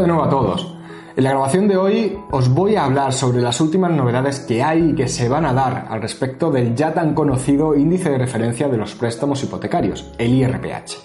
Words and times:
de 0.00 0.06
nuevo 0.06 0.24
a 0.24 0.30
todos. 0.30 0.74
En 1.16 1.24
la 1.24 1.30
grabación 1.30 1.68
de 1.68 1.76
hoy 1.76 2.18
os 2.30 2.48
voy 2.48 2.76
a 2.76 2.84
hablar 2.84 3.12
sobre 3.12 3.42
las 3.42 3.60
últimas 3.60 3.90
novedades 3.90 4.40
que 4.40 4.62
hay 4.62 4.90
y 4.90 4.94
que 4.94 5.08
se 5.08 5.28
van 5.28 5.44
a 5.44 5.52
dar 5.52 5.86
al 5.90 6.00
respecto 6.00 6.50
del 6.50 6.74
ya 6.74 6.94
tan 6.94 7.14
conocido 7.14 7.74
índice 7.74 8.10
de 8.10 8.18
referencia 8.18 8.68
de 8.68 8.76
los 8.76 8.94
préstamos 8.94 9.42
hipotecarios, 9.42 10.12
el 10.18 10.32
IRPH. 10.32 10.96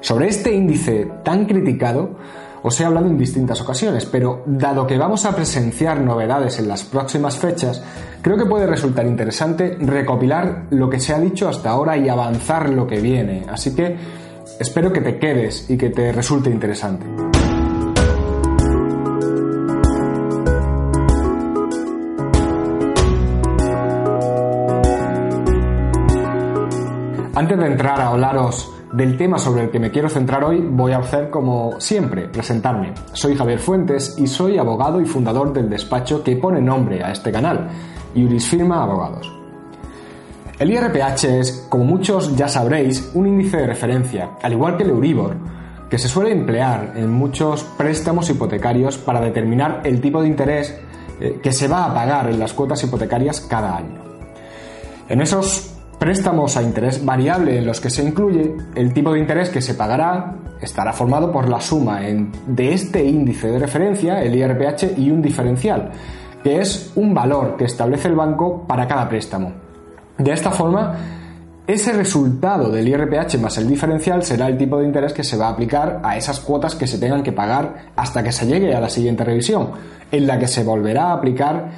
Sobre 0.00 0.28
este 0.28 0.54
índice 0.54 1.10
tan 1.24 1.44
criticado 1.46 2.16
os 2.62 2.80
he 2.80 2.84
hablado 2.84 3.06
en 3.06 3.18
distintas 3.18 3.60
ocasiones, 3.60 4.06
pero 4.06 4.42
dado 4.46 4.86
que 4.86 4.98
vamos 4.98 5.24
a 5.24 5.34
presenciar 5.34 6.00
novedades 6.00 6.58
en 6.58 6.68
las 6.68 6.84
próximas 6.84 7.36
fechas, 7.36 7.82
creo 8.22 8.36
que 8.36 8.46
puede 8.46 8.66
resultar 8.66 9.06
interesante 9.06 9.76
recopilar 9.80 10.64
lo 10.70 10.88
que 10.88 10.98
se 10.98 11.14
ha 11.14 11.20
dicho 11.20 11.48
hasta 11.48 11.70
ahora 11.70 11.96
y 11.96 12.08
avanzar 12.08 12.70
lo 12.70 12.86
que 12.86 13.00
viene. 13.00 13.44
Así 13.48 13.74
que 13.74 13.96
espero 14.58 14.92
que 14.92 15.00
te 15.00 15.18
quedes 15.18 15.70
y 15.70 15.76
que 15.76 15.90
te 15.90 16.10
resulte 16.10 16.50
interesante. 16.50 17.25
Antes 27.36 27.58
de 27.58 27.66
entrar 27.66 28.00
a 28.00 28.08
hablaros 28.08 28.72
del 28.94 29.18
tema 29.18 29.36
sobre 29.36 29.64
el 29.64 29.70
que 29.70 29.78
me 29.78 29.90
quiero 29.90 30.08
centrar 30.08 30.42
hoy, 30.42 30.58
voy 30.58 30.92
a 30.92 31.00
hacer 31.00 31.28
como 31.28 31.78
siempre, 31.78 32.28
presentarme. 32.28 32.94
Soy 33.12 33.36
Javier 33.36 33.58
Fuentes 33.58 34.16
y 34.16 34.26
soy 34.26 34.56
abogado 34.56 35.02
y 35.02 35.04
fundador 35.04 35.52
del 35.52 35.68
despacho 35.68 36.24
que 36.24 36.36
pone 36.36 36.62
nombre 36.62 37.04
a 37.04 37.12
este 37.12 37.30
canal, 37.30 37.68
Juris 38.14 38.48
Firma 38.48 38.82
Abogados. 38.82 39.30
El 40.58 40.70
IRPH 40.70 41.24
es, 41.24 41.66
como 41.68 41.84
muchos 41.84 42.34
ya 42.34 42.48
sabréis, 42.48 43.10
un 43.12 43.26
índice 43.26 43.58
de 43.58 43.66
referencia, 43.66 44.30
al 44.42 44.54
igual 44.54 44.78
que 44.78 44.84
el 44.84 44.90
Euribor, 44.90 45.36
que 45.90 45.98
se 45.98 46.08
suele 46.08 46.32
emplear 46.32 46.94
en 46.96 47.12
muchos 47.12 47.64
préstamos 47.64 48.30
hipotecarios 48.30 48.96
para 48.96 49.20
determinar 49.20 49.82
el 49.84 50.00
tipo 50.00 50.22
de 50.22 50.28
interés 50.28 50.74
eh, 51.20 51.38
que 51.42 51.52
se 51.52 51.68
va 51.68 51.84
a 51.84 51.92
pagar 51.92 52.30
en 52.30 52.38
las 52.38 52.54
cuotas 52.54 52.82
hipotecarias 52.82 53.42
cada 53.42 53.76
año. 53.76 54.00
En 55.10 55.20
esos 55.20 55.75
préstamos 55.98 56.56
a 56.56 56.62
interés 56.62 57.04
variable 57.04 57.58
en 57.58 57.66
los 57.66 57.80
que 57.80 57.90
se 57.90 58.02
incluye, 58.02 58.54
el 58.74 58.92
tipo 58.92 59.12
de 59.12 59.20
interés 59.20 59.48
que 59.48 59.62
se 59.62 59.74
pagará 59.74 60.36
estará 60.60 60.92
formado 60.92 61.32
por 61.32 61.48
la 61.48 61.60
suma 61.60 62.00
de 62.00 62.72
este 62.72 63.04
índice 63.04 63.48
de 63.48 63.58
referencia, 63.58 64.22
el 64.22 64.34
IRPH, 64.34 64.98
y 64.98 65.10
un 65.10 65.22
diferencial, 65.22 65.90
que 66.42 66.60
es 66.60 66.92
un 66.96 67.14
valor 67.14 67.56
que 67.56 67.64
establece 67.64 68.08
el 68.08 68.14
banco 68.14 68.64
para 68.66 68.86
cada 68.86 69.08
préstamo. 69.08 69.52
De 70.18 70.32
esta 70.32 70.50
forma, 70.50 70.94
ese 71.66 71.92
resultado 71.92 72.70
del 72.70 72.88
IRPH 72.88 73.38
más 73.40 73.58
el 73.58 73.68
diferencial 73.68 74.22
será 74.22 74.46
el 74.46 74.56
tipo 74.56 74.78
de 74.78 74.86
interés 74.86 75.12
que 75.12 75.24
se 75.24 75.36
va 75.36 75.48
a 75.48 75.50
aplicar 75.50 76.00
a 76.04 76.16
esas 76.16 76.40
cuotas 76.40 76.74
que 76.74 76.86
se 76.86 76.98
tengan 76.98 77.22
que 77.22 77.32
pagar 77.32 77.90
hasta 77.96 78.22
que 78.22 78.32
se 78.32 78.46
llegue 78.46 78.74
a 78.74 78.80
la 78.80 78.88
siguiente 78.88 79.24
revisión, 79.24 79.70
en 80.12 80.26
la 80.26 80.38
que 80.38 80.46
se 80.46 80.62
volverá 80.62 81.06
a 81.06 81.14
aplicar 81.14 81.68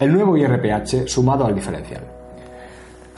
el 0.00 0.12
nuevo 0.12 0.36
IRPH 0.36 1.06
sumado 1.06 1.46
al 1.46 1.54
diferencial. 1.54 2.17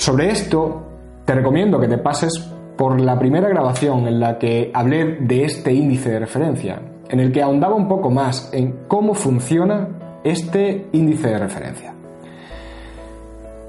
Sobre 0.00 0.30
esto, 0.30 0.80
te 1.26 1.34
recomiendo 1.34 1.78
que 1.78 1.86
te 1.86 1.98
pases 1.98 2.38
por 2.78 2.98
la 2.98 3.18
primera 3.18 3.50
grabación 3.50 4.08
en 4.08 4.18
la 4.18 4.38
que 4.38 4.70
hablé 4.72 5.18
de 5.20 5.44
este 5.44 5.74
índice 5.74 6.08
de 6.08 6.20
referencia, 6.20 6.80
en 7.10 7.20
el 7.20 7.30
que 7.30 7.42
ahondaba 7.42 7.74
un 7.74 7.86
poco 7.86 8.08
más 8.08 8.48
en 8.54 8.86
cómo 8.88 9.12
funciona 9.12 10.20
este 10.24 10.88
índice 10.92 11.28
de 11.28 11.38
referencia. 11.38 11.92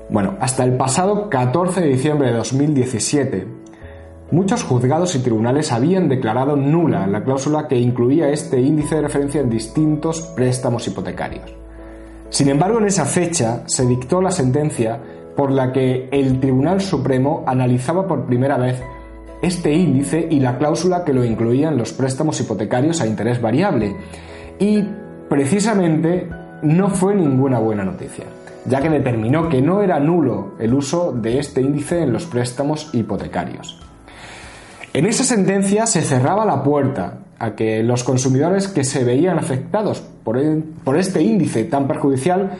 Bueno, 0.09 0.37
hasta 0.39 0.63
el 0.63 0.77
pasado 0.77 1.29
14 1.29 1.81
de 1.81 1.87
diciembre 1.89 2.29
de 2.29 2.37
2017, 2.37 3.47
muchos 4.31 4.63
juzgados 4.63 5.13
y 5.15 5.19
tribunales 5.19 5.73
habían 5.73 6.07
declarado 6.07 6.55
nula 6.55 7.07
la 7.07 7.25
cláusula 7.25 7.67
que 7.67 7.77
incluía 7.77 8.29
este 8.29 8.61
índice 8.61 8.95
de 8.95 9.01
referencia 9.01 9.41
en 9.41 9.49
distintos 9.49 10.21
préstamos 10.33 10.87
hipotecarios. 10.87 11.53
Sin 12.29 12.47
embargo, 12.47 12.79
en 12.79 12.85
esa 12.85 13.03
fecha 13.03 13.63
se 13.65 13.85
dictó 13.85 14.21
la 14.21 14.31
sentencia 14.31 15.01
por 15.35 15.51
la 15.51 15.71
que 15.71 16.09
el 16.11 16.39
Tribunal 16.39 16.81
Supremo 16.81 17.43
analizaba 17.47 18.07
por 18.07 18.25
primera 18.25 18.57
vez 18.57 18.81
este 19.41 19.73
índice 19.73 20.27
y 20.29 20.39
la 20.39 20.57
cláusula 20.57 21.03
que 21.03 21.13
lo 21.13 21.25
incluía 21.25 21.69
en 21.69 21.77
los 21.77 21.93
préstamos 21.93 22.39
hipotecarios 22.39 23.01
a 23.01 23.07
interés 23.07 23.41
variable. 23.41 23.95
Y 24.59 24.83
precisamente 25.29 26.29
no 26.61 26.89
fue 26.89 27.15
ninguna 27.15 27.59
buena 27.59 27.83
noticia, 27.83 28.25
ya 28.65 28.81
que 28.81 28.89
determinó 28.89 29.49
que 29.49 29.61
no 29.61 29.81
era 29.81 29.99
nulo 29.99 30.53
el 30.59 30.73
uso 30.73 31.11
de 31.11 31.39
este 31.39 31.61
índice 31.61 32.03
en 32.03 32.13
los 32.13 32.25
préstamos 32.25 32.89
hipotecarios. 32.93 33.79
En 34.93 35.05
esa 35.05 35.23
sentencia 35.23 35.85
se 35.87 36.01
cerraba 36.01 36.45
la 36.45 36.63
puerta 36.63 37.19
a 37.39 37.55
que 37.55 37.81
los 37.81 38.03
consumidores 38.03 38.67
que 38.67 38.83
se 38.83 39.03
veían 39.03 39.39
afectados 39.39 40.01
por, 40.23 40.39
por 40.83 40.97
este 40.97 41.23
índice 41.23 41.63
tan 41.63 41.87
perjudicial 41.87 42.51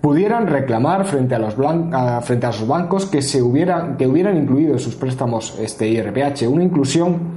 pudieran 0.00 0.46
reclamar 0.46 1.04
frente 1.06 1.34
a 1.34 1.38
los, 1.38 1.54
frente 1.54 2.46
a 2.46 2.50
los 2.50 2.66
bancos 2.66 3.06
que, 3.06 3.22
se 3.22 3.42
hubieran, 3.42 3.96
que 3.96 4.06
hubieran 4.06 4.36
incluido 4.36 4.74
en 4.74 4.78
sus 4.78 4.94
préstamos 4.94 5.58
este 5.60 5.88
IRPH, 5.88 6.46
una 6.48 6.64
inclusión 6.64 7.34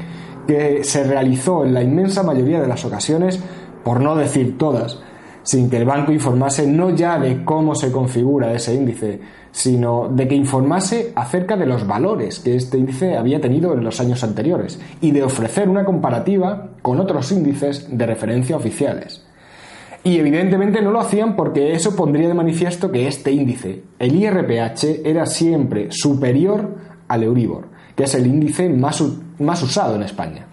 que 0.48 0.84
se 0.84 1.04
realizó 1.04 1.66
en 1.66 1.74
la 1.74 1.84
inmensa 1.84 2.24
mayoría 2.24 2.60
de 2.60 2.68
las 2.68 2.84
ocasiones, 2.86 3.40
por 3.84 4.02
no 4.02 4.16
decir 4.16 4.58
todas, 4.58 5.00
sin 5.44 5.70
que 5.70 5.78
el 5.78 5.86
banco 5.86 6.12
informase 6.12 6.68
no 6.68 6.90
ya 6.92 7.18
de 7.18 7.44
cómo 7.44 7.76
se 7.76 7.92
configura 7.92 8.54
ese 8.54 8.76
índice, 8.76 9.20
sino 9.52 10.08
de 10.10 10.28
que 10.28 10.36
informase 10.36 11.12
acerca 11.16 11.56
de 11.56 11.66
los 11.66 11.88
valores 11.88 12.40
que 12.40 12.56
este 12.56 12.78
índice 12.78 13.18
había 13.18 13.42
tenido 13.42 13.74
en 13.74 13.84
los 13.84 14.00
años 14.00 14.24
anteriores 14.24 14.80
y 15.02 15.12
de 15.12 15.24
ofrecer 15.24 15.68
una 15.70 15.86
comparativa 15.86 16.70
con 16.82 17.00
otros 17.00 17.32
índices 17.32 17.88
de 17.90 18.06
referencia 18.06 18.56
oficiales. 18.56 19.26
Y 20.04 20.18
evidentemente 20.18 20.82
no 20.82 20.92
lo 20.92 21.02
hacían 21.02 21.36
porque 21.36 21.74
eso 21.74 21.96
pondría 21.96 22.28
de 22.28 22.34
manifiesto 22.34 22.92
que 22.92 23.08
este 23.08 23.32
índice, 23.32 23.84
el 24.00 24.16
IRPH, 24.16 25.06
era 25.06 25.26
siempre 25.26 25.92
superior 25.92 26.78
al 27.08 27.24
Euribor, 27.24 27.68
que 27.96 28.04
es 28.04 28.16
el 28.16 28.26
índice 28.26 28.70
más, 28.70 29.04
más 29.40 29.62
usado 29.62 29.96
en 29.96 30.04
España. 30.04 30.46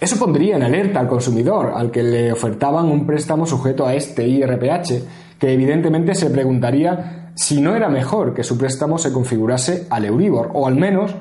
Eso 0.00 0.18
pondría 0.18 0.56
en 0.56 0.62
alerta 0.62 1.00
al 1.00 1.08
consumidor, 1.08 1.72
al 1.74 1.90
que 1.90 2.02
le 2.02 2.32
ofertaban 2.32 2.86
un 2.86 3.04
préstamo 3.04 3.44
sujeto 3.44 3.84
a 3.84 3.94
este 3.94 4.26
IRPH, 4.26 5.38
que 5.38 5.52
evidentemente 5.52 6.14
se 6.14 6.30
preguntaría 6.30 7.32
si 7.34 7.60
no 7.60 7.76
era 7.76 7.88
mejor 7.88 8.32
que 8.32 8.44
su 8.44 8.56
préstamo 8.56 8.98
se 8.98 9.12
configurase 9.12 9.86
al 9.90 10.04
Euribor, 10.04 10.50
o 10.54 10.66
al 10.66 10.76
menos 10.76 11.14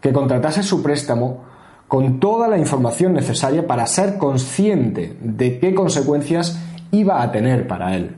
que 0.00 0.12
contratase 0.12 0.62
su 0.62 0.82
préstamo 0.82 1.51
con 1.92 2.20
toda 2.20 2.48
la 2.48 2.56
información 2.56 3.12
necesaria 3.12 3.66
para 3.66 3.86
ser 3.86 4.16
consciente 4.16 5.14
de 5.20 5.58
qué 5.58 5.74
consecuencias 5.74 6.58
iba 6.90 7.22
a 7.22 7.30
tener 7.30 7.66
para 7.66 7.94
él. 7.94 8.16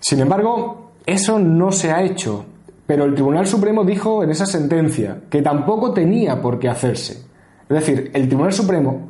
Sin 0.00 0.18
embargo, 0.18 0.90
eso 1.06 1.38
no 1.38 1.70
se 1.70 1.92
ha 1.92 2.02
hecho, 2.02 2.44
pero 2.84 3.04
el 3.04 3.14
Tribunal 3.14 3.46
Supremo 3.46 3.84
dijo 3.84 4.24
en 4.24 4.32
esa 4.32 4.44
sentencia 4.44 5.18
que 5.30 5.40
tampoco 5.40 5.92
tenía 5.92 6.42
por 6.42 6.58
qué 6.58 6.68
hacerse. 6.68 7.22
Es 7.68 7.76
decir, 7.76 8.10
el 8.12 8.26
Tribunal 8.26 8.52
Supremo 8.52 9.02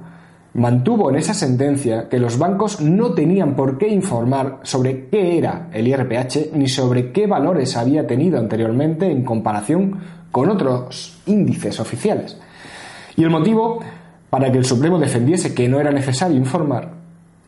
mantuvo 0.52 1.08
en 1.08 1.16
esa 1.16 1.32
sentencia 1.32 2.10
que 2.10 2.18
los 2.18 2.36
bancos 2.36 2.82
no 2.82 3.14
tenían 3.14 3.56
por 3.56 3.78
qué 3.78 3.88
informar 3.88 4.60
sobre 4.62 5.08
qué 5.08 5.38
era 5.38 5.70
el 5.72 5.88
IRPH 5.88 6.52
ni 6.52 6.68
sobre 6.68 7.12
qué 7.12 7.26
valores 7.26 7.78
había 7.78 8.06
tenido 8.06 8.38
anteriormente 8.38 9.10
en 9.10 9.24
comparación 9.24 10.00
con 10.30 10.50
otros 10.50 11.22
índices 11.24 11.80
oficiales. 11.80 12.36
Y 13.16 13.22
el 13.22 13.30
motivo 13.30 13.80
para 14.30 14.50
que 14.50 14.58
el 14.58 14.64
Supremo 14.64 14.98
defendiese 14.98 15.54
que 15.54 15.68
no 15.68 15.80
era 15.80 15.92
necesario 15.92 16.36
informar 16.36 16.92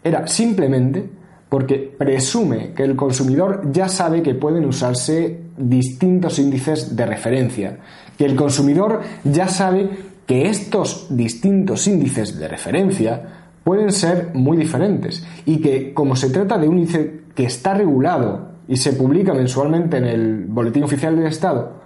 era 0.04 0.26
simplemente 0.28 1.08
porque 1.48 1.94
presume 1.96 2.72
que 2.74 2.84
el 2.84 2.96
consumidor 2.96 3.70
ya 3.72 3.88
sabe 3.88 4.22
que 4.22 4.34
pueden 4.34 4.64
usarse 4.64 5.40
distintos 5.56 6.38
índices 6.38 6.94
de 6.96 7.06
referencia, 7.06 7.78
que 8.16 8.24
el 8.24 8.36
consumidor 8.36 9.00
ya 9.24 9.48
sabe 9.48 9.88
que 10.26 10.48
estos 10.48 11.06
distintos 11.10 11.86
índices 11.86 12.38
de 12.38 12.48
referencia 12.48 13.22
pueden 13.64 13.92
ser 13.92 14.30
muy 14.34 14.56
diferentes 14.56 15.26
y 15.44 15.60
que 15.60 15.94
como 15.94 16.14
se 16.14 16.30
trata 16.30 16.58
de 16.58 16.68
un 16.68 16.78
índice 16.78 17.22
que 17.34 17.44
está 17.44 17.74
regulado 17.74 18.52
y 18.68 18.76
se 18.76 18.92
publica 18.92 19.34
mensualmente 19.34 19.98
en 19.98 20.04
el 20.04 20.44
Boletín 20.46 20.84
Oficial 20.84 21.16
del 21.16 21.26
Estado, 21.26 21.80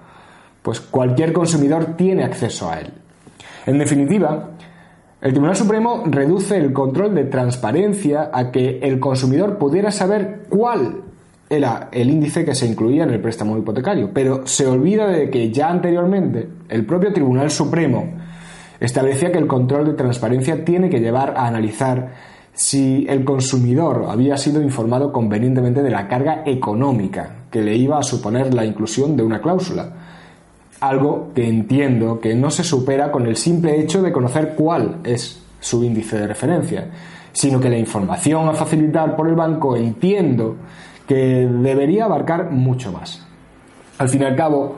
pues 0.63 0.81
cualquier 0.81 1.33
consumidor 1.33 1.97
tiene 1.97 2.25
acceso 2.25 2.71
a 2.71 2.81
él. 2.81 2.93
En 3.67 3.79
definitiva, 3.79 4.51
el 5.21 5.33
Tribunal 5.33 5.57
Supremo 5.57 6.03
reduce 6.07 6.57
el 6.57 6.73
control 6.73 7.15
de 7.15 7.25
transparencia 7.25 8.31
a 8.33 8.51
que 8.51 8.79
el 8.83 8.99
consumidor 8.99 9.59
pudiera 9.59 9.91
saber 9.91 10.47
cuál 10.49 11.03
era 11.51 11.89
el 11.93 12.11
índice 12.11 12.45
que 12.45 12.55
se 12.55 12.67
incluía 12.67 13.03
en 13.03 13.11
el 13.11 13.21
préstamo 13.21 13.59
hipotecario, 13.59 14.11
pero 14.15 14.47
se 14.47 14.67
olvida 14.67 15.09
de 15.09 15.29
que 15.29 15.51
ya 15.51 15.69
anteriormente 15.69 16.49
el 16.69 16.87
propio 16.87 17.13
Tribunal 17.13 17.51
Supremo 17.51 18.09
establecía 18.79 19.31
que 19.31 19.39
el 19.39 19.47
control 19.47 19.87
de 19.87 19.95
transparencia 19.95 20.65
tiene 20.65 20.89
que 20.89 21.01
llevar 21.01 21.35
a 21.37 21.47
analizar 21.47 22.13
si 22.53 23.05
el 23.09 23.25
consumidor 23.25 24.07
había 24.09 24.37
sido 24.37 24.63
informado 24.63 25.13
convenientemente 25.13 25.83
de 25.83 25.91
la 25.91 26.09
carga 26.09 26.43
económica 26.47 27.45
que 27.51 27.63
le 27.63 27.77
iba 27.77 27.99
a 27.99 28.03
suponer 28.03 28.55
la 28.55 28.65
inclusión 28.65 29.17
de 29.17 29.23
una 29.23 29.41
cláusula. 29.41 29.93
Algo 30.81 31.33
que 31.35 31.47
entiendo 31.47 32.21
que 32.21 32.35
no 32.35 32.51
se 32.51 32.65
supera 32.65 33.13
con 33.13 33.27
el 33.27 33.37
simple 33.37 33.79
hecho 33.81 34.01
de 34.03 34.13
conocer 34.13 34.55
cuál 34.57 34.97
es 35.05 35.43
su 35.61 35.85
índice 35.85 36.19
de 36.19 36.27
referencia, 36.27 36.91
sino 37.33 37.61
que 37.61 37.69
la 37.69 37.77
información 37.77 38.49
a 38.49 38.55
facilitar 38.55 39.15
por 39.15 39.29
el 39.29 39.35
banco 39.35 39.77
entiendo 39.77 40.57
que 41.07 41.47
debería 41.47 42.07
abarcar 42.07 42.51
mucho 42.51 42.93
más. 42.93 43.27
Al 43.99 44.09
fin 44.09 44.23
y 44.23 44.25
al 44.25 44.37
cabo, 44.37 44.77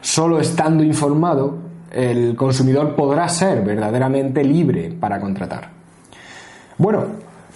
solo 0.00 0.38
estando 0.38 0.84
informado, 0.84 1.58
el 1.90 2.36
consumidor 2.36 2.94
podrá 2.94 3.28
ser 3.28 3.62
verdaderamente 3.62 4.44
libre 4.44 4.94
para 4.98 5.20
contratar. 5.20 5.70
Bueno, 6.78 7.04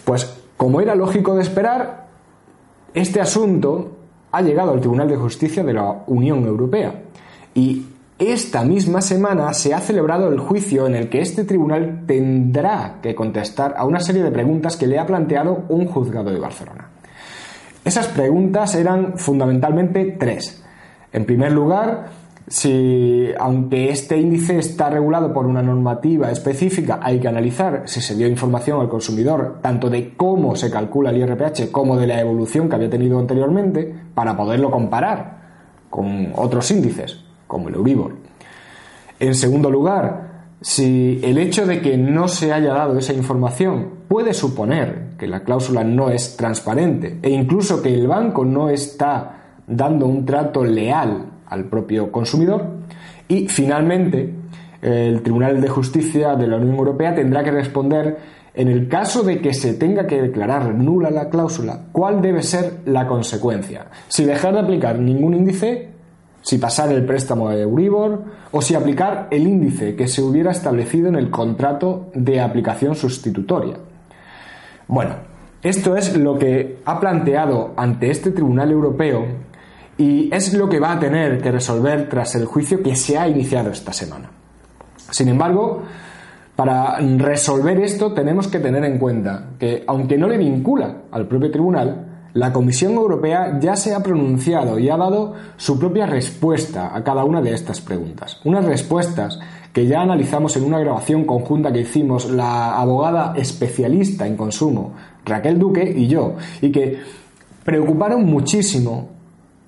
pues 0.05 0.43
como 0.57 0.81
era 0.81 0.95
lógico 0.95 1.37
de 1.37 1.43
esperar, 1.43 2.07
este 2.93 3.21
asunto 3.21 3.97
ha 4.33 4.43
llegado 4.43 4.73
al 4.73 4.81
Tribunal 4.81 5.09
de 5.09 5.17
Justicia 5.17 5.63
de 5.63 5.73
la 5.73 6.03
Unión 6.07 6.45
Europea 6.45 7.03
y 7.57 7.87
esta 8.19 8.63
misma 8.65 9.01
semana 9.01 9.53
se 9.55 9.73
ha 9.73 9.81
celebrado 9.81 10.29
el 10.29 10.39
juicio 10.39 10.87
en 10.87 10.95
el 10.95 11.09
que 11.09 11.23
este 11.23 11.45
tribunal 11.45 12.05
tendrá 12.07 12.99
que 13.03 13.15
contestar 13.15 13.75
a 13.79 13.87
una 13.87 14.01
serie 14.01 14.23
de 14.23 14.31
preguntas 14.31 14.77
que 14.77 14.87
le 14.87 14.99
ha 14.99 15.07
planteado 15.07 15.65
un 15.71 15.87
juzgado 15.87 16.31
de 16.31 16.39
Barcelona. 16.39 16.91
Esas 17.83 18.09
preguntas 18.09 18.75
eran 18.75 19.17
fundamentalmente 19.17 20.17
tres. 20.19 20.63
En 21.13 21.25
primer 21.25 21.53
lugar, 21.53 22.11
si, 22.47 23.29
aunque 23.39 23.89
este 23.89 24.19
índice 24.19 24.59
está 24.59 24.91
regulado 24.91 25.33
por 25.33 25.47
una 25.47 25.63
normativa 25.63 26.31
específica, 26.31 27.01
hay 27.03 27.21
que 27.21 27.29
analizar 27.29 27.85
si 27.87 28.03
se 28.03 28.17
dio 28.17 28.29
información 28.29 28.83
al 28.83 28.91
consumidor 28.91 29.61
tanto 29.63 29.89
de 29.89 30.15
cómo 30.15 30.57
se 30.57 30.71
calcula 30.71 31.09
el 31.09 31.19
IRPH 31.19 31.71
como 31.73 31.97
de 31.97 32.07
la 32.07 32.21
evolución 32.21 32.69
que 32.69 32.77
había 32.77 32.91
tenido 32.91 33.19
anteriormente 33.19 33.95
para 34.15 34.37
poderlo 34.37 34.71
comparar 34.71 35.37
con 35.89 36.33
otros 36.35 36.71
índices, 36.71 37.26
como 37.47 37.69
el 37.69 37.75
Euribor. 37.75 38.13
En 39.19 39.35
segundo 39.35 39.71
lugar, 39.71 40.27
si 40.61 41.21
el 41.23 41.39
hecho 41.39 41.67
de 41.67 41.81
que 41.81 41.97
no 41.97 42.29
se 42.29 42.53
haya 42.53 42.73
dado 42.73 42.99
esa 42.99 43.13
información 43.13 43.91
puede 44.09 44.35
suponer 44.35 45.11
que 45.19 45.27
la 45.27 45.41
cláusula 45.41 45.85
no 45.85 46.11
es 46.11 46.37
transparente 46.37 47.19
e 47.23 47.31
incluso 47.31 47.83
que 47.83 47.93
el 47.93 48.07
banco 48.07 48.45
no 48.45 48.71
está 48.71 49.37
dando 49.67 50.07
un 50.07 50.25
trato 50.25 50.65
leal 50.65 51.27
al 51.47 51.65
propio 51.65 52.11
consumidor. 52.11 52.65
Y 53.29 53.49
finalmente, 53.49 54.33
el 54.83 55.23
Tribunal 55.23 55.61
de 55.61 55.69
Justicia 55.69 56.37
de 56.37 56.47
la 56.47 56.57
Unión 56.57 56.77
Europea 56.77 57.15
tendrá 57.15 57.43
que 57.43 57.51
responder 57.51 58.19
en 58.55 58.69
el 58.69 58.89
caso 58.89 59.23
de 59.23 59.41
que 59.41 59.53
se 59.53 59.75
tenga 59.75 60.07
que 60.07 60.21
declarar 60.21 60.75
nula 60.75 61.11
la 61.11 61.29
cláusula, 61.29 61.89
cuál 61.93 62.23
debe 62.23 62.43
ser 62.43 62.79
la 62.87 63.07
consecuencia. 63.07 63.89
Si 64.09 64.25
dejar 64.25 64.55
de 64.55 64.61
aplicar 64.61 64.99
ningún 64.99 65.35
índice, 65.35 65.96
si 66.47 66.59
pasar 66.59 66.93
el 66.93 67.05
préstamo 67.05 67.51
de 67.51 67.63
Euribor 67.63 68.23
o 68.53 68.63
si 68.63 68.77
aplicar 68.77 69.27
el 69.33 69.49
índice 69.49 69.97
que 69.97 70.07
se 70.07 70.23
hubiera 70.23 70.53
establecido 70.53 71.09
en 71.09 71.17
el 71.17 71.29
contrato 71.29 72.09
de 72.15 72.41
aplicación 72.41 72.95
sustitutoria. 72.95 73.79
Bueno, 74.87 75.17
esto 75.61 75.97
es 75.97 76.17
lo 76.17 76.39
que 76.39 76.79
ha 76.85 77.01
planteado 77.01 77.73
ante 77.77 78.13
este 78.13 78.31
Tribunal 78.31 78.71
Europeo 78.71 79.27
y 79.99 80.33
es 80.33 80.55
lo 80.55 80.69
que 80.69 80.79
va 80.79 80.93
a 80.93 81.01
tener 81.01 81.43
que 81.43 81.51
resolver 81.51 82.09
tras 82.09 82.37
el 82.37 82.45
juicio 82.45 82.81
que 82.81 82.95
se 82.95 83.19
ha 83.19 83.27
iniciado 83.27 83.71
esta 83.71 83.93
semana. 83.93 84.31
Sin 85.11 85.29
embargo, 85.29 85.83
para 86.55 87.01
resolver 87.01 87.81
esto 87.81 88.13
tenemos 88.13 88.47
que 88.47 88.61
tener 88.61 88.85
en 88.85 88.99
cuenta 88.99 89.49
que, 89.59 89.83
aunque 89.89 90.17
no 90.17 90.29
le 90.29 90.39
vincula 90.39 90.99
al 91.11 91.27
propio 91.27 91.51
tribunal, 91.51 92.16
la 92.37 92.53
Comisión 92.53 92.93
Europea 92.93 93.59
ya 93.59 93.77
se 93.77 93.95
ha 93.95 94.03
pronunciado 94.03 94.79
y 94.79 94.91
ha 94.91 94.97
dado 94.99 95.33
su 95.57 95.79
propia 95.79 96.05
respuesta 96.05 96.95
a 96.95 97.03
cada 97.03 97.25
una 97.25 97.41
de 97.41 97.55
estas 97.55 97.81
preguntas. 97.81 98.39
Unas 98.45 98.67
respuestas 98.67 99.39
que 99.73 99.87
ya 99.87 100.03
analizamos 100.03 100.55
en 100.57 100.65
una 100.65 100.79
grabación 100.79 101.25
conjunta 101.25 101.73
que 101.73 101.81
hicimos 101.81 102.31
la 102.31 102.77
abogada 102.77 103.33
especialista 103.37 104.27
en 104.27 104.37
consumo 104.37 104.93
Raquel 105.25 105.59
Duque 105.59 105.91
y 105.97 106.09
yo, 106.09 106.35
y 106.61 106.71
que 106.71 106.99
preocuparon 107.65 108.27
muchísimo 108.27 109.09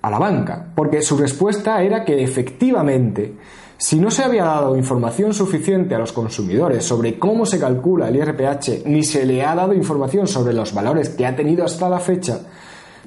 a 0.03 0.11
la 0.11 0.19
banca, 0.19 0.67
porque 0.75 1.01
su 1.01 1.17
respuesta 1.17 1.83
era 1.83 2.05
que 2.05 2.23
efectivamente, 2.23 3.35
si 3.79 4.01
no 4.01 4.11
se 4.11 4.25
había 4.25 4.45
dado 4.45 4.77
información 4.77 5.33
suficiente 5.33 5.95
a 5.95 5.99
los 5.99 6.13
consumidores 6.13 6.85
sobre 6.85 7.17
cómo 7.17 7.47
se 7.47 7.61
calcula 7.61 8.09
el 8.09 8.17
IRPH, 8.17 8.85
ni 8.87 9.05
se 9.05 9.25
le 9.25 9.45
ha 9.45 9.55
dado 9.55 9.73
información 9.73 10.27
sobre 10.27 10.53
los 10.53 10.75
valores 10.75 11.11
que 11.11 11.25
ha 11.25 11.37
tenido 11.37 11.65
hasta 11.65 11.89
la 11.89 12.01
fecha, 12.01 12.41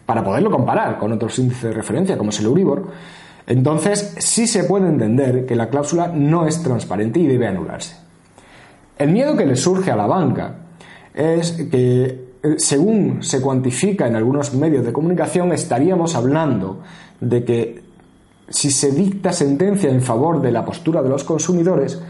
para 0.06 0.24
poderlo 0.24 0.50
comparar 0.50 0.98
con 0.98 1.12
otros 1.12 1.38
índices 1.40 1.64
de 1.64 1.74
referencia, 1.74 2.18
como 2.18 2.30
es 2.30 2.40
el 2.40 2.46
Euribor, 2.46 2.88
entonces 3.48 4.16
sí 4.20 4.48
se 4.48 4.64
puede 4.64 4.88
entender 4.88 5.46
que 5.46 5.58
la 5.58 5.70
cláusula 5.70 6.08
no 6.08 6.48
es 6.48 6.64
transparente 6.64 7.20
y 7.20 7.28
debe 7.28 7.48
anularse. 7.48 7.98
El 8.98 9.12
miedo 9.12 9.36
que 9.36 9.46
le 9.46 9.58
surge 9.58 9.92
a 9.92 9.98
la 9.98 10.08
banca 10.08 10.56
es 11.14 11.52
que 11.70 12.32
eh, 12.44 12.56
según 12.58 13.22
se 13.22 13.42
cuantifica 13.42 14.08
en 14.08 14.16
algunos 14.16 14.54
medios 14.54 14.86
de 14.86 14.94
comunicación, 14.94 15.52
estaríamos 15.52 16.16
hablando 16.16 16.80
de 17.20 17.44
que 17.44 17.81
si 18.52 18.70
se 18.70 18.92
dicta 18.92 19.34
sentencia 19.34 19.90
en 19.90 20.02
favor 20.02 20.42
de 20.42 20.52
la 20.52 20.64
postura 20.64 21.02
de 21.02 21.10
los 21.10 21.24
consumidores, 21.24 22.02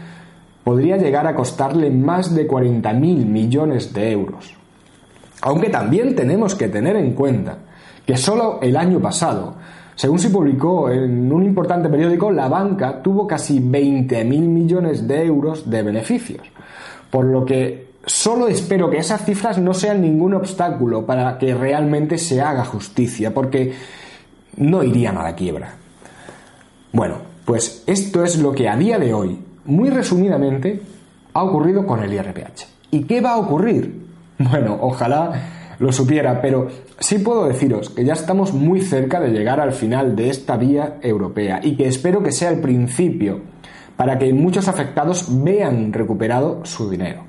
podría 0.62 0.96
llegar 0.96 1.26
a 1.26 1.34
costarle 1.34 1.90
más 1.90 2.34
de 2.34 2.46
40.000 2.46 3.26
millones 3.26 3.92
de 3.92 4.12
euros. 4.12 4.54
Aunque 5.40 5.70
también 5.70 6.14
tenemos 6.14 6.54
que 6.54 6.68
tener 6.68 6.96
en 6.96 7.14
cuenta 7.14 7.58
que 8.06 8.16
solo 8.16 8.58
el 8.60 8.76
año 8.76 9.00
pasado, 9.00 9.54
según 9.94 10.18
se 10.18 10.30
publicó 10.30 10.90
en 10.90 11.32
un 11.32 11.42
importante 11.42 11.88
periódico, 11.88 12.30
la 12.30 12.48
banca 12.48 13.02
tuvo 13.02 13.26
casi 13.26 13.60
20.000 13.60 14.24
millones 14.24 15.08
de 15.08 15.24
euros 15.24 15.68
de 15.68 15.82
beneficios, 15.82 16.42
por 17.10 17.24
lo 17.24 17.44
que 17.44 17.92
Solo 18.04 18.48
espero 18.48 18.90
que 18.90 18.98
esas 18.98 19.24
cifras 19.24 19.58
no 19.58 19.74
sean 19.74 20.00
ningún 20.00 20.34
obstáculo 20.34 21.06
para 21.06 21.38
que 21.38 21.54
realmente 21.54 22.18
se 22.18 22.40
haga 22.40 22.64
justicia, 22.64 23.32
porque 23.32 23.74
no 24.56 24.82
irían 24.82 25.16
a 25.18 25.22
la 25.22 25.36
quiebra. 25.36 25.76
Bueno, 26.92 27.16
pues 27.46 27.82
esto 27.86 28.22
es 28.22 28.38
lo 28.38 28.52
que 28.52 28.68
a 28.68 28.76
día 28.76 28.98
de 28.98 29.14
hoy, 29.14 29.38
muy 29.64 29.88
resumidamente, 29.88 30.82
ha 31.32 31.42
ocurrido 31.42 31.86
con 31.86 32.02
el 32.02 32.12
IRPH. 32.12 32.66
¿Y 32.90 33.04
qué 33.04 33.20
va 33.20 33.32
a 33.32 33.38
ocurrir? 33.38 34.02
Bueno, 34.38 34.76
ojalá 34.80 35.30
lo 35.78 35.92
supiera, 35.92 36.40
pero 36.40 36.66
sí 36.98 37.18
puedo 37.18 37.46
deciros 37.46 37.90
que 37.90 38.04
ya 38.04 38.14
estamos 38.14 38.52
muy 38.52 38.80
cerca 38.80 39.20
de 39.20 39.30
llegar 39.30 39.60
al 39.60 39.72
final 39.72 40.16
de 40.16 40.30
esta 40.30 40.56
vía 40.56 40.98
europea 41.00 41.60
y 41.62 41.76
que 41.76 41.86
espero 41.86 42.24
que 42.24 42.32
sea 42.32 42.50
el 42.50 42.60
principio 42.60 43.40
para 43.96 44.18
que 44.18 44.32
muchos 44.32 44.66
afectados 44.66 45.26
vean 45.44 45.92
recuperado 45.92 46.64
su 46.64 46.90
dinero. 46.90 47.22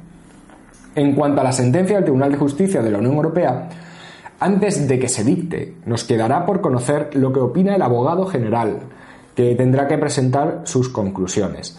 En 0.95 1.13
cuanto 1.13 1.41
a 1.41 1.43
la 1.43 1.51
sentencia 1.51 1.97
del 1.97 2.05
Tribunal 2.05 2.31
de 2.31 2.37
Justicia 2.37 2.81
de 2.81 2.89
la 2.89 2.97
Unión 2.97 3.15
Europea, 3.15 3.69
antes 4.39 4.87
de 4.87 4.97
que 4.97 5.09
se 5.09 5.23
dicte, 5.23 5.75
nos 5.85 6.03
quedará 6.03 6.45
por 6.45 6.61
conocer 6.61 7.11
lo 7.13 7.31
que 7.31 7.41
opina 7.41 7.75
el 7.75 7.81
abogado 7.81 8.25
general, 8.25 8.79
que 9.35 9.55
tendrá 9.55 9.87
que 9.87 9.97
presentar 9.97 10.61
sus 10.65 10.89
conclusiones. 10.89 11.77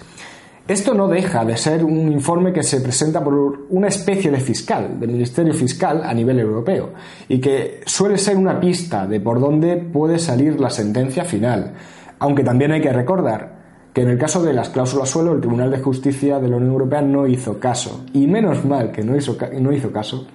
Esto 0.66 0.94
no 0.94 1.08
deja 1.08 1.44
de 1.44 1.58
ser 1.58 1.84
un 1.84 2.10
informe 2.10 2.50
que 2.50 2.62
se 2.62 2.80
presenta 2.80 3.22
por 3.22 3.66
una 3.68 3.88
especie 3.88 4.30
de 4.30 4.40
fiscal, 4.40 4.98
del 4.98 5.10
Ministerio 5.10 5.52
Fiscal 5.52 6.02
a 6.02 6.14
nivel 6.14 6.38
europeo, 6.38 6.94
y 7.28 7.38
que 7.38 7.82
suele 7.84 8.16
ser 8.16 8.38
una 8.38 8.58
pista 8.58 9.06
de 9.06 9.20
por 9.20 9.40
dónde 9.40 9.76
puede 9.76 10.18
salir 10.18 10.58
la 10.58 10.70
sentencia 10.70 11.24
final, 11.24 11.74
aunque 12.18 12.44
también 12.44 12.72
hay 12.72 12.80
que 12.80 12.94
recordar 12.94 13.62
que 13.92 14.00
en 14.00 14.08
el 14.08 14.18
caso 14.18 14.42
de 14.42 14.54
las 14.54 14.70
cláusulas 14.70 15.10
suelo 15.10 15.34
el 15.34 15.40
Tribunal 15.40 15.70
de 15.70 15.80
Justicia 15.80 16.40
de 16.40 16.48
la 16.48 16.56
Unión 16.56 16.72
Europea 16.72 17.02
no 17.02 17.26
hizo 17.26 17.60
caso, 17.60 18.06
y 18.14 18.26
menos 18.26 18.64
mal 18.64 18.90
que 18.90 19.04
no 19.04 19.14
hizo, 19.16 19.36
no 19.60 19.70
hizo 19.70 19.92
caso 19.92 20.26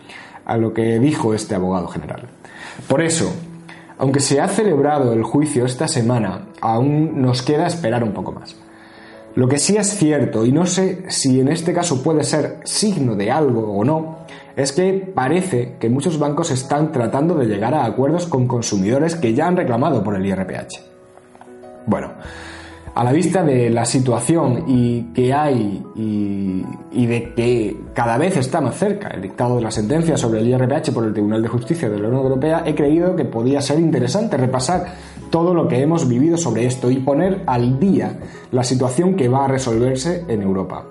a 0.45 0.57
lo 0.57 0.75
que 0.75 0.99
dijo 0.99 1.33
este 1.33 1.55
abogado 1.55 1.87
general. 1.87 2.29
Por 2.87 3.01
eso, 3.01 3.33
Aunque 3.99 4.21
se 4.21 4.39
ha 4.39 4.47
celebrado 4.47 5.11
el 5.11 5.23
juicio 5.23 5.65
esta 5.65 5.89
semana, 5.89 6.47
aún 6.61 7.21
nos 7.21 7.41
queda 7.41 7.67
esperar 7.67 8.01
un 8.01 8.13
poco 8.13 8.31
más. 8.31 8.55
Lo 9.35 9.49
que 9.49 9.59
sí 9.59 9.75
es 9.75 9.89
cierto, 9.89 10.45
y 10.45 10.53
no 10.53 10.65
sé 10.65 11.03
si 11.09 11.41
en 11.41 11.49
este 11.49 11.73
caso 11.73 12.01
puede 12.01 12.23
ser 12.23 12.61
signo 12.63 13.15
de 13.15 13.29
algo 13.29 13.73
o 13.73 13.83
no, 13.83 14.19
es 14.55 14.71
que 14.71 14.93
parece 15.13 15.75
que 15.79 15.89
muchos 15.89 16.17
bancos 16.17 16.49
están 16.49 16.93
tratando 16.93 17.35
de 17.35 17.45
llegar 17.45 17.73
a 17.73 17.85
acuerdos 17.85 18.25
con 18.25 18.47
consumidores 18.47 19.15
que 19.15 19.33
ya 19.33 19.47
han 19.47 19.57
reclamado 19.57 20.01
por 20.01 20.15
el 20.15 20.25
IRPH. 20.25 20.79
Bueno, 21.85 22.13
a 22.95 23.03
la 23.03 23.11
vista 23.13 23.43
de 23.43 23.69
la 23.69 23.85
situación 23.85 24.65
y 24.67 25.13
que 25.13 25.33
hay 25.33 25.83
y, 25.95 27.05
de 27.05 27.33
que 27.33 27.77
cada 27.93 28.17
vez 28.17 28.37
está 28.37 28.61
más 28.61 28.77
cerca 28.77 29.09
el 29.09 29.21
dictado 29.21 29.55
de 29.55 29.61
la 29.61 29.71
sentencia 29.71 30.17
sobre 30.17 30.41
el 30.41 30.47
IRPH 30.49 30.91
por 30.93 31.05
el 31.05 31.13
Tribunal 31.13 31.41
de 31.41 31.47
Justicia 31.47 31.89
de 31.89 31.97
la 31.97 32.07
Unión 32.07 32.23
Europea, 32.23 32.63
he 32.65 32.75
creído 32.75 33.15
que 33.15 33.25
podía 33.25 33.61
ser 33.61 33.79
interesante 33.79 34.37
repasar 34.37 34.85
todo 35.29 35.53
lo 35.53 35.67
que 35.67 35.81
hemos 35.81 36.07
vivido 36.07 36.37
sobre 36.37 36.65
esto 36.65 36.91
y 36.91 36.97
poner 36.97 37.43
al 37.45 37.79
día 37.79 38.19
la 38.51 38.63
situación 38.63 39.15
que 39.15 39.29
va 39.29 39.45
a 39.45 39.47
resolverse 39.47 40.25
en 40.27 40.41
Europa. 40.41 40.85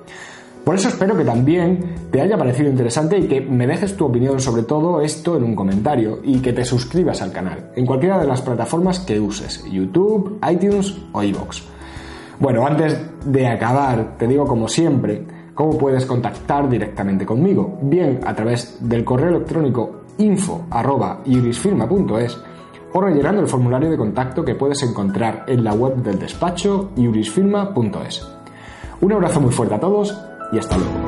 Por 0.65 0.75
eso 0.75 0.89
espero 0.89 1.17
que 1.17 1.25
también 1.25 1.95
te 2.11 2.21
haya 2.21 2.37
parecido 2.37 2.69
interesante 2.69 3.19
y 3.19 3.27
que 3.27 3.41
me 3.41 3.67
dejes 3.67 3.97
tu 3.97 4.05
opinión 4.05 4.41
sobre 4.41 4.65
todo 4.65 5.01
esto 5.01 5.37
en 5.37 5.45
un 5.45 5.55
comentario 5.55 6.21
y 6.23 6.41
que 6.41 6.53
te 6.53 6.65
suscribas 6.65 7.23
al 7.23 7.33
canal 7.33 7.71
en 7.75 7.87
cualquiera 7.87 8.19
de 8.19 8.27
las 8.27 8.43
plataformas 8.43 9.01
que 9.01 9.19
uses, 9.19 9.65
YouTube, 9.71 10.39
iTunes 10.51 10.95
o 11.13 11.23
iVoox. 11.23 11.78
Bueno, 12.41 12.67
antes 12.67 12.99
de 13.25 13.47
acabar, 13.49 14.17
te 14.17 14.29
digo 14.29 14.47
como 14.47 14.69
siempre, 14.69 15.27
cómo 15.55 15.77
puedes 15.77 16.07
contactar 16.07 16.69
directamente 16.69 17.27
conmigo, 17.27 17.81
bien 17.83 18.21
a 18.25 18.33
través 18.35 18.79
del 18.81 19.05
correo 19.05 19.31
electrónico 19.31 20.03
info.iurisfirma.es 20.19 22.39
o 22.93 23.01
rellenando 23.01 23.43
el 23.43 23.49
formulario 23.49 23.91
de 23.91 23.97
contacto 23.97 24.45
que 24.45 24.55
puedes 24.55 24.81
encontrar 24.85 25.47
en 25.49 25.65
la 25.65 25.75
web 25.75 25.97
del 25.97 26.21
despacho 26.21 26.91
iurisfirma.es. 26.97 28.25
Un 29.01 29.13
abrazo 29.13 29.41
muy 29.41 29.53
fuerte 29.53 29.75
a 29.75 29.81
todos 29.81 30.17
y 30.53 30.59
hasta 30.59 30.79
luego. 30.79 31.08